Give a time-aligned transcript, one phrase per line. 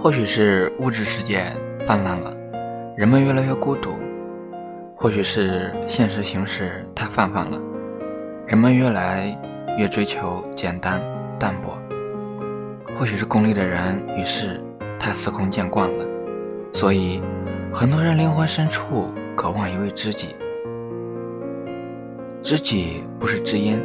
[0.00, 1.52] 或许是物质世界
[1.84, 2.32] 泛滥了，
[2.96, 3.90] 人们越来越孤独；
[4.94, 7.60] 或许是现实形势太泛泛了，
[8.46, 9.36] 人们越来
[9.76, 11.02] 越追求简单
[11.36, 11.72] 淡泊；
[12.96, 14.62] 或许是功利的人与事
[15.00, 16.06] 太司空见惯了，
[16.72, 17.20] 所以
[17.74, 20.36] 很多人灵魂深处渴望一位知己。
[22.40, 23.82] 知己不是知音，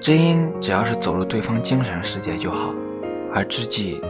[0.00, 2.72] 知音只要是走入对方精神世界就好，
[3.34, 4.00] 而知己。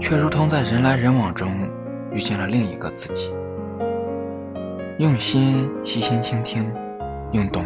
[0.00, 1.68] 却如同在人来人往中
[2.12, 3.32] 遇见了另一个自己，
[4.98, 6.72] 用心细心倾听，
[7.32, 7.64] 用懂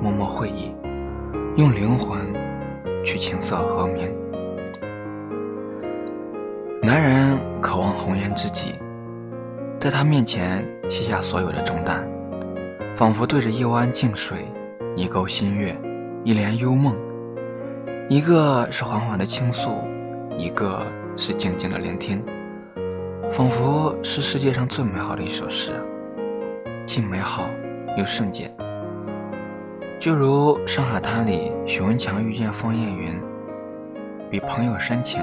[0.00, 0.72] 默默会意，
[1.56, 2.32] 用灵魂
[3.04, 4.10] 去琴瑟和鸣。
[6.80, 8.74] 男人渴望红颜知己，
[9.78, 12.08] 在他面前卸下所有的重担，
[12.96, 14.46] 仿佛对着一湾静水，
[14.96, 15.76] 一钩新月，
[16.24, 16.96] 一帘幽梦。
[18.08, 19.76] 一个是缓缓的倾诉，
[20.38, 20.84] 一个。
[21.16, 22.24] 是静静的聆听，
[23.30, 25.72] 仿佛是世界上最美好的一首诗，
[26.86, 27.44] 既美好
[27.96, 28.50] 又圣洁。
[30.00, 33.20] 就如《上海滩》里许文强遇见方艳云，
[34.30, 35.22] 比朋友深情，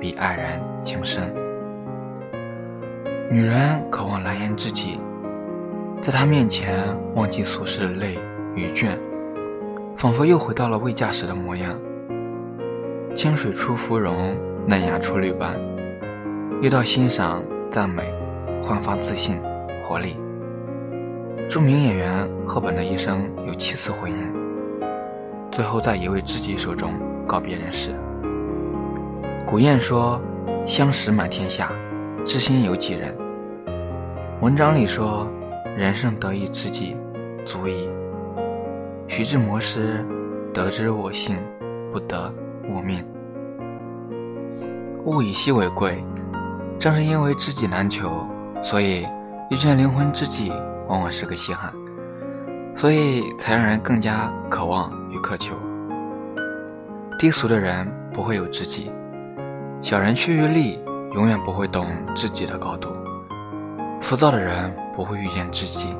[0.00, 1.32] 比爱人情深。
[3.30, 5.00] 女人渴望蓝颜知己，
[6.00, 8.18] 在他面前忘记俗世的累
[8.54, 8.98] 与倦，
[9.96, 11.78] 仿佛又回到了未嫁时的模样。
[13.14, 14.36] 清水出芙蓉。
[14.66, 15.60] 嫩芽出绿般，
[16.62, 18.02] 遇到欣赏、赞美，
[18.62, 19.38] 焕发自信、
[19.84, 20.16] 活力。
[21.50, 24.16] 著名演员赫本的一生有七次婚姻，
[25.50, 26.94] 最后在一位知己手中
[27.26, 27.90] 告别人世。
[29.46, 30.18] 古谚说
[30.64, 31.70] ：“相识满天下，
[32.24, 33.14] 知心有几人？”
[34.40, 35.28] 文章里说
[35.76, 36.96] ：“人生得一知己，
[37.44, 37.86] 足矣。”
[39.08, 40.02] 徐志摩诗
[40.54, 41.36] ：“得之我幸，
[41.92, 42.32] 不得
[42.66, 43.04] 我命。”
[45.04, 46.02] 物以稀为贵，
[46.78, 48.26] 正是因为知己难求，
[48.62, 49.06] 所以
[49.50, 50.50] 遇见灵魂知己
[50.88, 51.70] 往往是个稀罕，
[52.74, 55.54] 所以才让人更加渴望与渴求。
[57.18, 58.90] 低俗的人不会有知己，
[59.82, 60.82] 小人趋于利，
[61.12, 62.88] 永远不会懂知己的高度。
[64.00, 65.94] 浮躁的人不会遇见知己，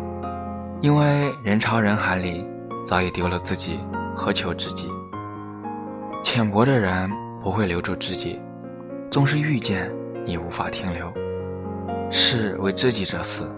[0.80, 2.46] 因为人潮人海里
[2.86, 3.80] 早已丢了自己，
[4.16, 4.90] 何求知己？
[6.22, 7.10] 浅薄的人
[7.42, 8.40] 不会留住知己。
[9.14, 9.94] 纵是遇见，
[10.26, 11.08] 也无法停留。
[12.10, 13.48] 士为知己者死，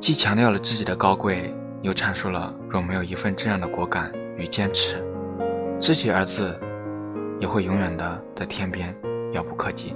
[0.00, 4.96] 既强调了知己的高贵，又阐述了若没有一份这样的果敢与坚持，
[5.78, 6.58] 知己二字
[7.38, 8.96] 也会永远的在天边
[9.34, 9.94] 遥不可及。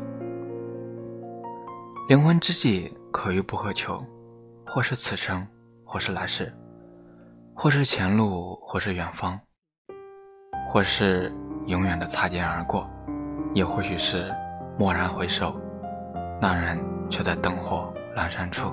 [2.11, 4.05] 灵魂知己可遇不可求，
[4.67, 5.49] 或是此生，
[5.87, 6.53] 或是来世，
[7.55, 9.41] 或是前路，或是远方，
[10.69, 11.33] 或是
[11.65, 12.87] 永远的擦肩而过，
[13.55, 14.31] 也或许是。
[14.81, 15.55] 蓦然回首，
[16.41, 18.73] 那人却在灯火阑珊处。